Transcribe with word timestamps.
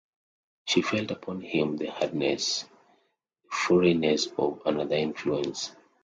She 0.65 0.81
felt 0.81 1.11
upon 1.11 1.41
him 1.41 1.77
the 1.77 1.91
hardness, 1.91 2.63
the 3.43 3.49
foreignness 3.51 4.29
of 4.35 4.59
another 4.65 4.95
influence. 4.95 5.75